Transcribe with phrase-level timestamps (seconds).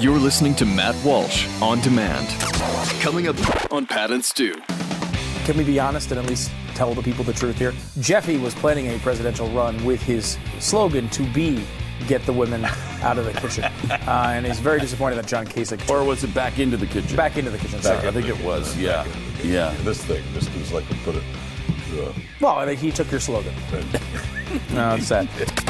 [0.00, 2.26] You're listening to Matt Walsh on demand.
[3.02, 3.36] Coming up
[3.70, 4.54] on Pat and Stu.
[5.44, 7.74] Can we be honest and at least tell the people the truth here?
[8.00, 11.62] Jeffy was planning a presidential run with his slogan to be
[12.08, 12.64] get the women
[13.02, 13.64] out of the kitchen.
[14.10, 15.88] Uh, and he's very disappointed that John Kasich.
[15.90, 17.16] Or was it back into the kitchen?
[17.16, 17.78] Back into the kitchen.
[17.80, 18.08] Back sorry.
[18.08, 18.76] I think it was.
[18.76, 19.06] Yeah.
[19.44, 19.74] Yeah.
[19.82, 21.22] This thing, this is like we put it.
[21.92, 23.54] Uh, Well, I think he took your slogan.
[24.72, 25.28] no, it's sad.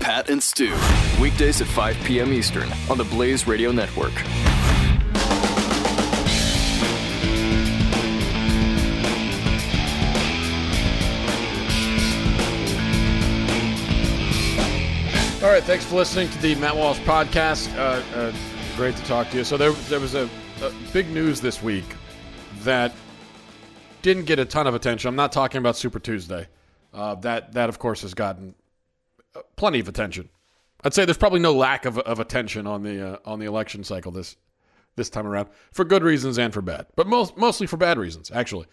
[0.00, 0.74] Pat and Stu.
[1.20, 2.32] Weekdays at 5 p.m.
[2.32, 4.14] Eastern on the Blaze Radio Network.
[15.42, 17.72] All right, thanks for listening to the Matt Walsh podcast.
[17.76, 18.32] Uh, uh,
[18.74, 19.44] great to talk to you.
[19.44, 20.28] So there, there was a,
[20.60, 21.84] a big news this week
[22.62, 22.92] that
[24.02, 25.08] didn't get a ton of attention.
[25.08, 26.48] I'm not talking about Super Tuesday.
[26.92, 28.56] Uh, that, that of course, has gotten
[29.56, 30.28] plenty of attention.
[30.84, 33.84] I'd say there's probably no lack of, of attention on the uh, on the election
[33.84, 34.36] cycle this
[34.96, 38.30] this time around for good reasons and for bad, but most mostly for bad reasons
[38.32, 38.66] actually.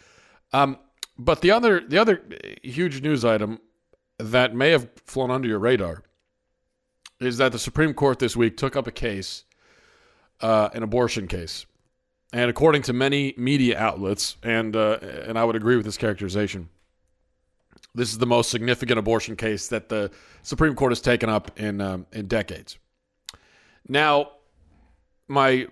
[0.51, 0.77] Um,
[1.17, 2.23] but the other the other
[2.61, 3.59] huge news item
[4.19, 6.03] that may have flown under your radar
[7.19, 9.43] is that the Supreme Court this week took up a case,
[10.41, 11.66] uh, an abortion case,
[12.31, 16.69] and according to many media outlets, and uh, and I would agree with this characterization,
[17.95, 21.80] this is the most significant abortion case that the Supreme Court has taken up in
[21.80, 22.77] um, in decades.
[23.88, 24.31] Now,
[25.27, 25.67] my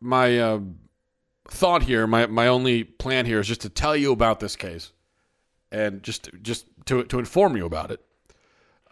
[0.00, 0.60] my uh,
[1.48, 4.92] thought here, my my only plan here is just to tell you about this case,
[5.72, 8.00] and just just to to inform you about it.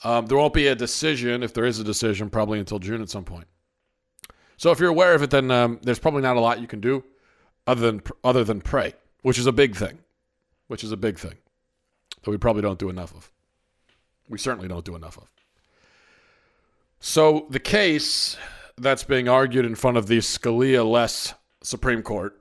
[0.02, 3.08] Um, there won't be a decision, if there is a decision, probably until June at
[3.08, 3.46] some point.
[4.56, 6.80] So if you're aware of it, then um, there's probably not a lot you can
[6.80, 7.04] do
[7.66, 9.98] other than other than pray, which is a big thing,
[10.68, 11.34] which is a big thing
[12.24, 13.30] that we probably don't do enough of.
[14.28, 15.30] We certainly don't do enough of.
[17.00, 18.36] So the case
[18.76, 22.40] that's being argued in front of the Scalia-less Supreme Court,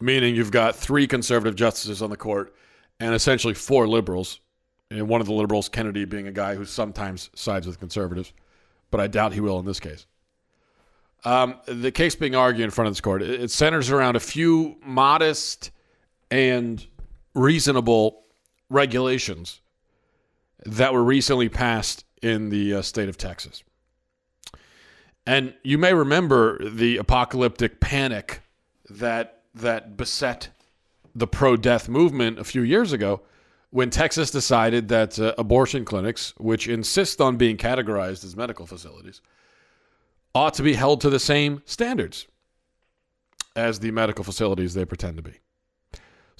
[0.00, 2.54] meaning you've got three conservative justices on the court
[2.98, 4.40] and essentially four liberals
[4.90, 8.32] and one of the liberals, Kennedy, being a guy who sometimes sides with conservatives,
[8.90, 10.06] but I doubt he will in this case.
[11.24, 14.76] Um, the case being argued in front of this court, it centers around a few
[14.82, 15.70] modest
[16.30, 16.84] and
[17.34, 18.24] reasonable
[18.68, 19.60] regulations
[20.64, 23.62] that were recently passed in the uh, state of Texas.
[25.26, 28.42] And you may remember the apocalyptic panic
[28.88, 30.48] that that beset
[31.14, 33.20] the pro-death movement a few years ago
[33.70, 39.20] when Texas decided that uh, abortion clinics, which insist on being categorized as medical facilities,
[40.34, 42.26] ought to be held to the same standards
[43.56, 45.34] as the medical facilities they pretend to be.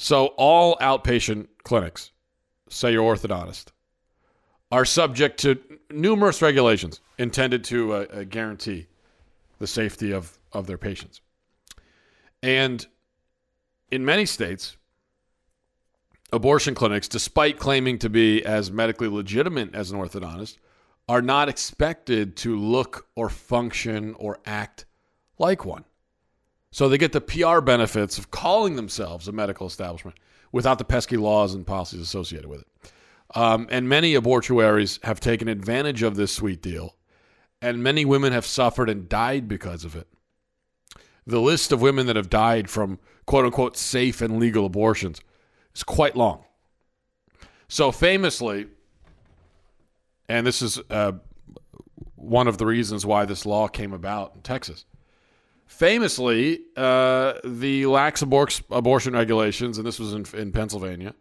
[0.02, 2.10] So, all outpatient clinics,
[2.70, 3.66] say your orthodontist,
[4.72, 8.86] are subject to numerous regulations intended to uh, uh, guarantee
[9.58, 11.20] the safety of, of their patients.
[12.42, 12.86] And
[13.90, 14.78] in many states,
[16.32, 20.56] abortion clinics, despite claiming to be as medically legitimate as an orthodontist,
[21.10, 24.86] are not expected to look or function or act
[25.38, 25.84] like one.
[26.72, 30.16] So they get the PR benefits of calling themselves a medical establishment
[30.52, 32.92] without the pesky laws and policies associated with it.
[33.34, 36.96] Um, and many abortuaries have taken advantage of this sweet deal,
[37.62, 40.08] and many women have suffered and died because of it.
[41.26, 45.20] The list of women that have died from quote unquote safe and legal abortions
[45.74, 46.44] is quite long.
[47.68, 48.66] So famously,
[50.28, 51.12] and this is uh,
[52.16, 54.84] one of the reasons why this law came about in Texas.
[55.70, 61.14] Famously, uh, the lax abor- abortion regulations, and this was in, in Pennsylvania,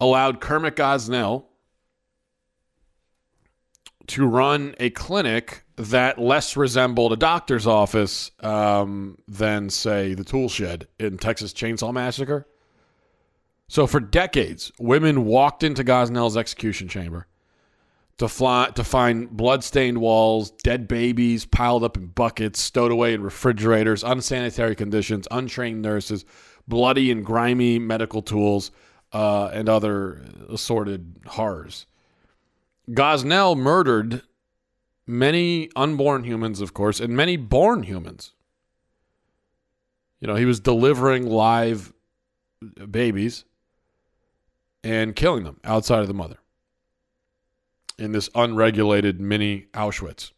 [0.00, 1.44] allowed Kermit Gosnell
[4.06, 10.48] to run a clinic that less resembled a doctor's office um, than, say, the tool
[10.48, 12.46] shed in Texas Chainsaw Massacre.
[13.66, 17.26] So for decades, women walked into Gosnell's execution chamber
[18.18, 23.22] to fly, to find blood-stained walls, dead babies piled up in buckets, stowed away in
[23.22, 26.24] refrigerators, unsanitary conditions, untrained nurses,
[26.66, 28.72] bloody and grimy medical tools,
[29.12, 31.86] uh, and other assorted horrors.
[32.90, 34.22] Gosnell murdered
[35.06, 38.32] many unborn humans, of course, and many born humans.
[40.20, 41.92] You know, he was delivering live
[42.90, 43.44] babies
[44.82, 46.38] and killing them outside of the mother
[47.98, 50.32] in this unregulated mini Auschwitz,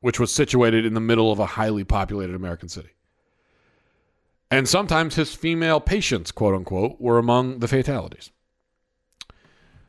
[0.00, 2.90] which was situated in the middle of a highly populated American city.
[4.50, 8.30] And sometimes his female patients, quote unquote, were among the fatalities.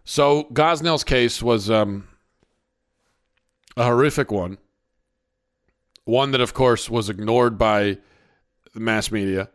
[0.04, 2.08] So Gosnell's case was um,
[3.78, 4.58] a horrific one
[6.06, 8.00] One that, of course, was ignored by
[8.74, 9.50] the mass media,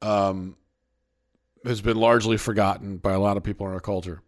[0.00, 0.56] um,
[1.62, 4.22] has been largely forgotten by a lot of people in our culture.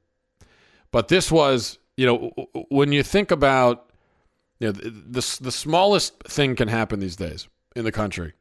[0.90, 2.32] But this was, you know,
[2.70, 3.90] when you think about,
[4.58, 8.32] you know, the, the, the smallest thing can happen these days in the country,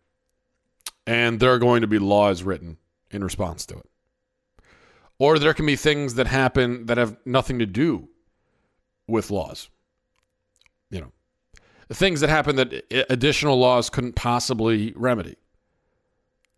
[1.06, 2.78] and there are going to be laws written
[3.12, 3.86] in response to it.
[5.18, 8.08] Or there can be things that happen that have nothing to do
[9.08, 9.70] with laws.
[10.90, 11.12] You know,
[11.92, 15.36] things that happen that eh, additional laws couldn't possibly remedy.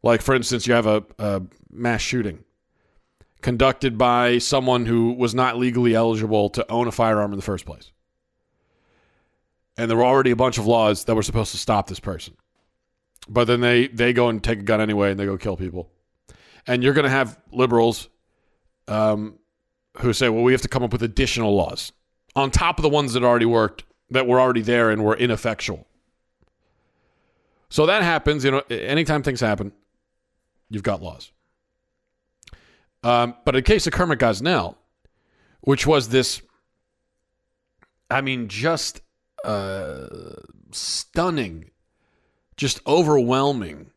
[0.03, 1.41] Like, for instance, you have a, a
[1.71, 2.43] mass shooting
[3.41, 7.65] conducted by someone who was not legally eligible to own a firearm in the first
[7.65, 7.91] place.
[9.77, 12.35] And there were already a bunch of laws that were supposed to stop this person.
[13.27, 15.89] But then they, they go and take a gun anyway and they go kill people.
[16.67, 18.09] And you're going to have liberals
[18.87, 19.39] um,
[19.97, 21.91] who say, well, we have to come up with additional laws
[22.35, 25.87] on top of the ones that already worked, that were already there and were ineffectual.
[27.69, 29.71] So that happens, you know, anytime things happen,
[30.69, 31.31] you've got laws.
[33.03, 34.75] Um, but in case of Kermit Gosnell,
[35.61, 36.41] which was this,
[38.09, 39.01] I mean, just
[39.43, 40.07] uh,
[40.71, 41.71] stunning,
[42.57, 43.91] just overwhelming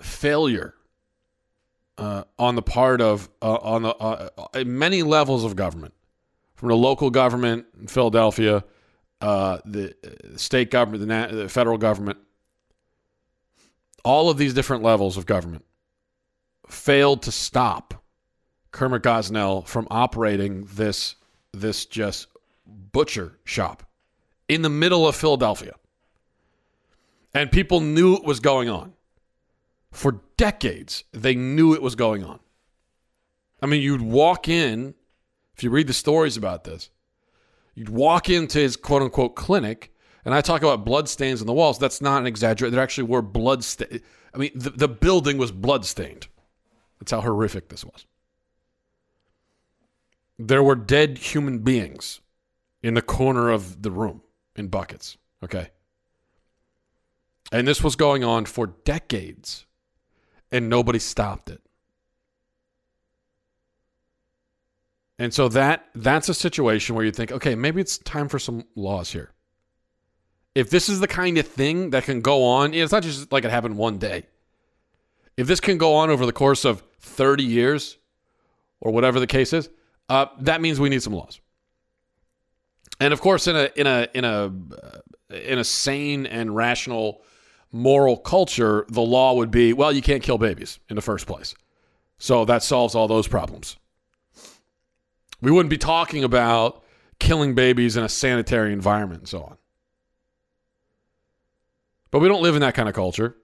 [0.00, 0.74] failure
[1.98, 5.94] uh, on the part of uh, on the uh, many levels of government,
[6.54, 8.64] from the local government in Philadelphia,
[9.20, 9.94] uh, the
[10.36, 12.18] state government, the, the federal government,
[14.04, 15.64] all of these different levels of government
[16.72, 18.02] failed to stop
[18.70, 21.16] Kermit Gosnell from operating this
[21.52, 22.28] this just
[22.66, 23.82] butcher shop
[24.48, 25.74] in the middle of Philadelphia.
[27.34, 28.94] And people knew it was going on.
[29.90, 32.40] For decades, they knew it was going on.
[33.60, 34.94] I mean, you'd walk in,
[35.54, 36.88] if you read the stories about this,
[37.74, 41.52] you'd walk into his quote unquote clinic, and I talk about blood stains on the
[41.52, 41.78] walls.
[41.78, 42.72] That's not an exaggeration.
[42.72, 44.00] There actually were blood stains.
[44.34, 46.28] I mean, the, the building was blood stained.
[47.02, 48.06] That's how horrific this was.
[50.38, 52.20] There were dead human beings
[52.80, 54.22] in the corner of the room
[54.54, 55.16] in buckets.
[55.42, 55.70] Okay.
[57.50, 59.66] And this was going on for decades,
[60.52, 61.60] and nobody stopped it.
[65.18, 68.64] And so that that's a situation where you think, okay, maybe it's time for some
[68.76, 69.32] laws here.
[70.54, 73.44] If this is the kind of thing that can go on, it's not just like
[73.44, 74.26] it happened one day.
[75.36, 77.98] If this can go on over the course of 30 years
[78.80, 79.68] or whatever the case is,
[80.08, 81.40] uh, that means we need some laws.
[83.00, 84.52] And of course, in a in a in a
[85.30, 87.22] in a sane and rational
[87.72, 91.54] moral culture, the law would be, well, you can't kill babies in the first place.
[92.18, 93.76] So that solves all those problems.
[95.40, 96.84] We wouldn't be talking about
[97.18, 99.56] killing babies in a sanitary environment and so on.
[102.10, 103.36] But we don't live in that kind of culture.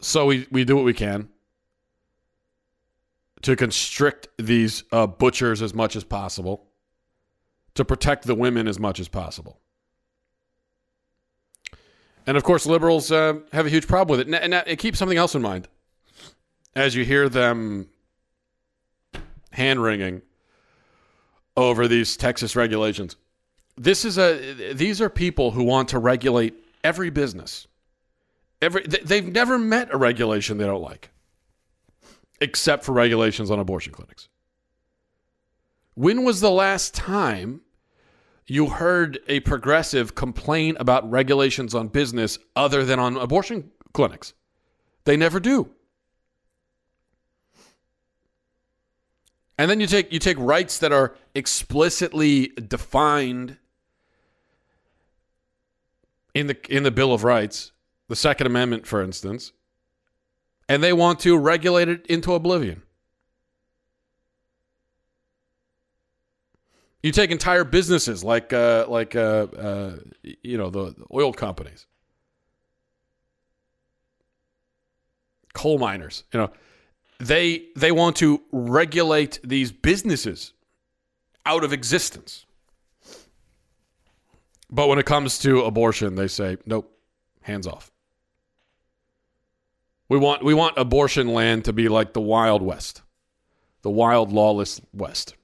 [0.00, 1.28] So we, we do what we can
[3.42, 6.66] to constrict these uh, butchers as much as possible,
[7.74, 9.60] to protect the women as much as possible.
[12.26, 14.34] And of course, liberals uh, have a huge problem with it.
[14.34, 15.68] And, and, keep something else in mind
[16.74, 17.88] as you hear them
[19.50, 20.22] hand wringing
[21.54, 23.16] over these Texas regulations.
[23.76, 27.66] This is a; these are people who want to regulate every business.
[28.62, 31.10] Every they've never met a regulation they don't like,
[32.40, 34.28] except for regulations on abortion clinics.
[35.94, 37.60] When was the last time
[38.46, 44.34] you heard a progressive complain about regulations on business other than on abortion clinics.
[45.04, 45.70] They never do.
[49.56, 53.56] And then you take you take rights that are explicitly defined
[56.34, 57.70] in the in the Bill of Rights,
[58.14, 59.50] the Second Amendment, for instance,
[60.68, 62.80] and they want to regulate it into oblivion.
[67.02, 71.86] You take entire businesses like uh, like uh, uh, you know the, the oil companies,
[75.52, 76.22] coal miners.
[76.32, 76.52] You know,
[77.18, 80.52] they they want to regulate these businesses
[81.44, 82.46] out of existence.
[84.70, 86.96] But when it comes to abortion, they say nope,
[87.42, 87.90] hands off.
[90.14, 93.02] We want we want abortion land to be like the Wild West,
[93.82, 95.34] the wild lawless West.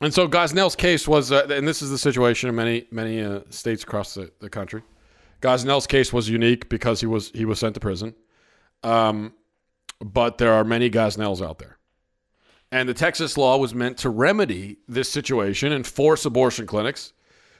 [0.00, 3.40] And so Gosnell's case was, uh, and this is the situation in many many uh,
[3.50, 4.84] states across the, the country.
[5.42, 8.14] Gosnell's case was unique because he was he was sent to prison,
[8.82, 9.34] um,
[10.00, 11.76] but there are many Gosnells out there,
[12.70, 17.12] And the Texas law was meant to remedy this situation and force abortion clinics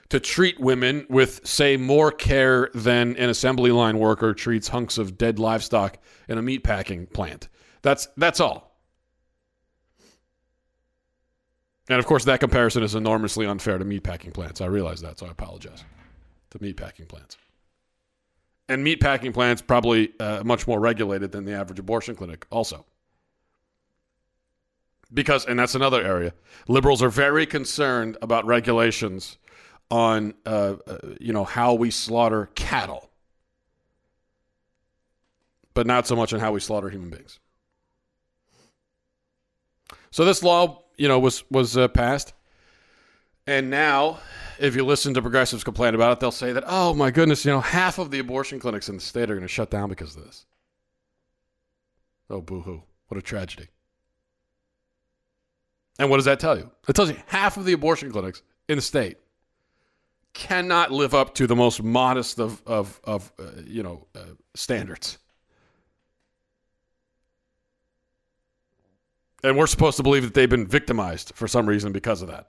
[0.09, 5.17] to treat women with, say, more care than an assembly line worker treats hunks of
[5.17, 7.49] dead livestock in a meatpacking plant.
[7.81, 8.73] That's that's all.
[11.89, 14.61] And of course, that comparison is enormously unfair to meatpacking plants.
[14.61, 15.83] I realize that, so I apologize
[16.51, 17.37] to meatpacking plants.
[18.69, 22.85] And meatpacking plants probably uh, much more regulated than the average abortion clinic, also.
[25.13, 26.33] Because, and that's another area,
[26.67, 29.37] liberals are very concerned about regulations
[29.93, 33.11] on, uh, uh, you know, how we slaughter cattle,
[35.75, 37.39] but not so much on how we slaughter human beings.
[40.09, 42.33] So this law, you know, was was uh, passed,
[43.45, 44.17] and now,
[44.57, 47.51] if you listen to progressives complain about it, they'll say that, oh my goodness, you
[47.51, 50.15] know, half of the abortion clinics in the state are going to shut down because
[50.15, 50.47] of this.
[52.31, 52.81] Oh, boo hoo!
[53.09, 53.67] What a tragedy.
[55.99, 56.71] And what does that tell you?
[56.87, 59.17] It tells you half of the abortion clinics in the state
[60.33, 65.17] cannot live up to the most modest of of, of uh, you know uh, standards.
[69.43, 72.47] And we're supposed to believe that they've been victimized for some reason because of that.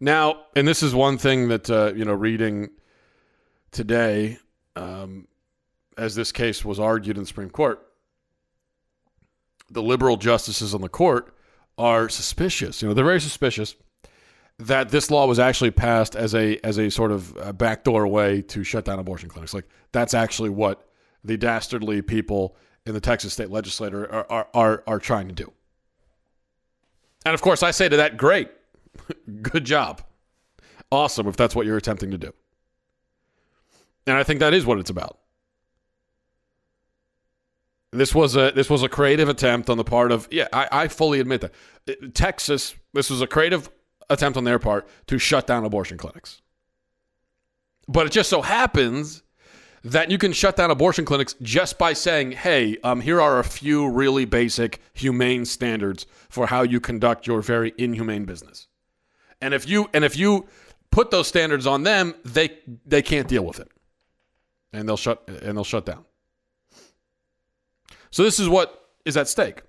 [0.00, 2.68] Now, and this is one thing that uh, you know, reading
[3.70, 4.38] today,
[4.76, 5.26] um,
[5.96, 7.80] as this case was argued in the Supreme Court,
[9.70, 11.34] the liberal justices on the court
[11.78, 12.82] are suspicious.
[12.82, 13.74] You know, they're very suspicious
[14.58, 18.42] that this law was actually passed as a as a sort of a backdoor way
[18.42, 19.54] to shut down abortion clinics.
[19.54, 20.88] Like that's actually what
[21.24, 22.56] the dastardly people
[22.86, 25.50] in the Texas state legislature are, are, are, are trying to do.
[27.24, 28.50] And of course, I say to that, great,
[29.42, 30.02] good job,
[30.92, 32.32] awesome if that's what you're attempting to do.
[34.06, 35.18] And I think that is what it's about.
[37.92, 40.88] This was a this was a creative attempt on the part of yeah I, I
[40.88, 43.70] fully admit that Texas this was a creative
[44.10, 46.42] attempt on their part to shut down abortion clinics.
[47.88, 49.22] But it just so happens
[49.84, 53.44] that you can shut down abortion clinics just by saying, hey, um, here are a
[53.44, 58.66] few really basic humane standards for how you conduct your very inhumane business.
[59.42, 60.46] And if you and if you
[60.90, 63.68] put those standards on them, they they can't deal with it.
[64.72, 66.06] And they'll shut and they'll shut down.
[68.10, 69.62] So this is what is at stake.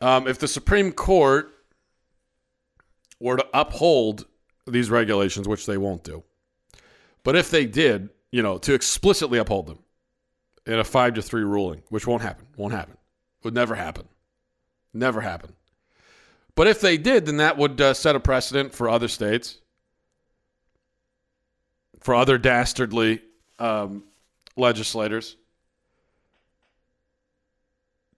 [0.00, 1.52] Um, if the Supreme Court
[3.20, 4.26] were to uphold
[4.66, 6.22] these regulations, which they won't do,
[7.24, 9.78] but if they did, you know, to explicitly uphold them
[10.66, 12.96] in a five to three ruling, which won't happen, won't happen,
[13.42, 14.06] would never happen,
[14.92, 15.54] never happen.
[16.54, 19.58] But if they did, then that would uh, set a precedent for other states,
[22.00, 23.22] for other dastardly
[23.58, 24.04] um,
[24.56, 25.36] legislators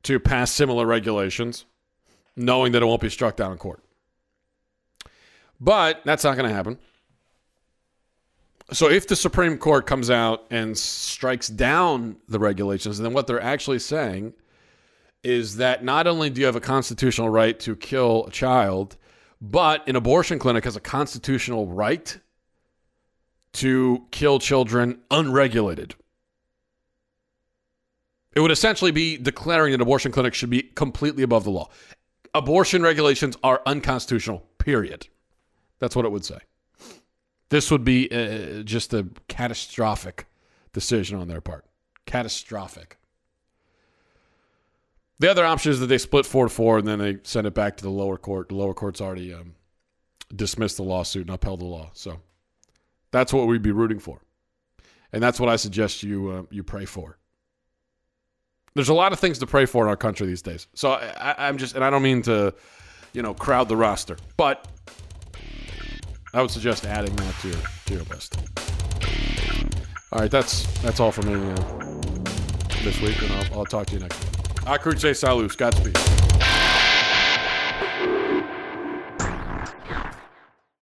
[0.02, 1.66] to pass similar regulations,
[2.35, 3.83] knowing that it won't be struck down in court.
[5.60, 6.78] But that's not going to happen.
[8.72, 13.42] So if the Supreme Court comes out and strikes down the regulations, then what they're
[13.42, 14.32] actually saying
[15.22, 18.96] is that not only do you have a constitutional right to kill a child,
[19.40, 22.18] but an abortion clinic has a constitutional right
[23.54, 25.94] to kill children unregulated.
[28.34, 31.68] It would essentially be declaring that abortion clinics should be completely above the law.
[32.32, 35.08] Abortion regulations are unconstitutional, period.
[35.80, 36.38] That's what it would say.
[37.49, 40.26] This would be uh, just a catastrophic
[40.72, 41.64] decision on their part.
[42.06, 42.96] Catastrophic.
[45.18, 47.54] The other option is that they split four to four and then they send it
[47.54, 48.49] back to the lower court.
[48.49, 49.54] The lower court's already um,
[50.34, 51.90] dismissed the lawsuit and upheld the law.
[51.92, 52.20] So
[53.10, 54.22] that's what we'd be rooting for,
[55.12, 57.18] and that's what I suggest you uh, you pray for.
[58.75, 60.68] There's a lot of things to pray for in our country these days.
[60.75, 62.54] So I, I'm just, and I don't mean to,
[63.12, 64.68] you know, crowd the roster, but
[66.32, 68.37] I would suggest adding that to your, to your list.
[70.12, 71.54] All right, that's that's all for me uh,
[72.82, 74.30] this week, and I'll, I'll talk to you next week.
[75.14, 76.69] Salu, Godspeed.